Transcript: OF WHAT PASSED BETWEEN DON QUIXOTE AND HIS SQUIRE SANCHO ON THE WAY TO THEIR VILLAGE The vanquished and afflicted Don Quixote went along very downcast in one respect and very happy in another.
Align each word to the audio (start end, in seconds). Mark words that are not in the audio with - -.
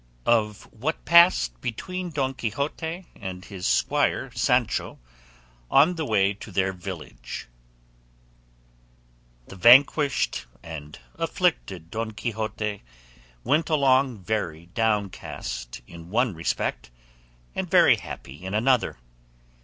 OF 0.25 0.63
WHAT 0.73 1.05
PASSED 1.05 1.61
BETWEEN 1.61 2.09
DON 2.09 2.33
QUIXOTE 2.33 3.03
AND 3.17 3.45
HIS 3.45 3.67
SQUIRE 3.67 4.31
SANCHO 4.33 4.97
ON 5.69 5.93
THE 5.93 6.07
WAY 6.07 6.33
TO 6.33 6.49
THEIR 6.51 6.73
VILLAGE 6.73 7.47
The 9.45 9.55
vanquished 9.55 10.47
and 10.63 10.97
afflicted 11.19 11.91
Don 11.91 12.13
Quixote 12.13 12.81
went 13.43 13.69
along 13.69 14.17
very 14.23 14.65
downcast 14.73 15.81
in 15.85 16.09
one 16.09 16.33
respect 16.33 16.89
and 17.53 17.69
very 17.69 17.97
happy 17.97 18.43
in 18.43 18.55
another. 18.55 18.97